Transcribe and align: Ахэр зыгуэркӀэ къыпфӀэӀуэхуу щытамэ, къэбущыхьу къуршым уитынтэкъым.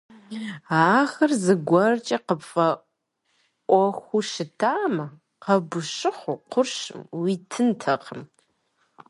Ахэр 0.95 1.31
зыгуэркӀэ 1.43 2.17
къыпфӀэӀуэхуу 2.27 4.23
щытамэ, 4.29 5.05
къэбущыхьу 5.43 6.35
къуршым 6.51 7.01
уитынтэкъым. 7.19 8.21